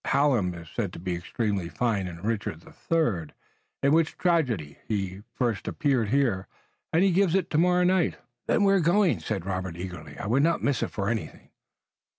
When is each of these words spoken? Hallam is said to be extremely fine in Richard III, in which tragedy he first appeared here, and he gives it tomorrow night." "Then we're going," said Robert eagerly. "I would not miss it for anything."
Hallam 0.03 0.55
is 0.55 0.67
said 0.67 0.93
to 0.93 0.99
be 0.99 1.13
extremely 1.13 1.69
fine 1.69 2.07
in 2.07 2.23
Richard 2.23 2.63
III, 2.91 3.35
in 3.83 3.93
which 3.93 4.17
tragedy 4.17 4.79
he 4.87 5.21
first 5.35 5.67
appeared 5.67 6.09
here, 6.09 6.47
and 6.91 7.03
he 7.03 7.11
gives 7.11 7.35
it 7.35 7.51
tomorrow 7.51 7.83
night." 7.83 8.17
"Then 8.47 8.63
we're 8.63 8.79
going," 8.79 9.19
said 9.19 9.45
Robert 9.45 9.77
eagerly. 9.77 10.17
"I 10.17 10.25
would 10.25 10.41
not 10.41 10.63
miss 10.63 10.81
it 10.81 10.89
for 10.89 11.07
anything." 11.07 11.51